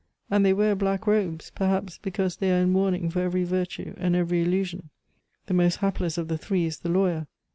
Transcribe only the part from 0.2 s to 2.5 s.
And they wear black robes, perhaps because